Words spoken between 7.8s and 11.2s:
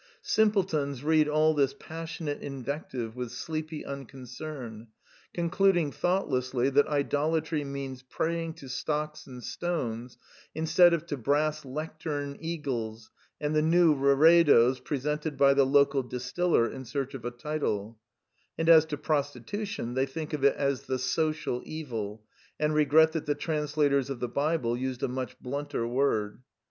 praying to stocks and stones instead of to